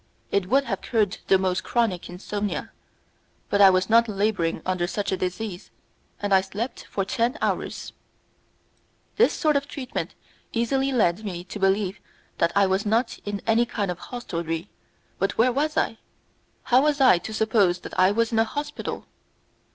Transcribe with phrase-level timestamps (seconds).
[0.31, 2.71] It would have cured the most chronic insomnia,
[3.51, 5.69] but I was not labouring under such a disease,
[6.19, 7.93] and I slept for ten hours.
[9.17, 10.15] This sort of treatment
[10.53, 11.99] easily led me to believe
[12.39, 14.71] that I was not in any kind of hostelry;
[15.19, 15.99] but where was I?
[16.63, 19.05] How was I to suppose that I was in a hospital?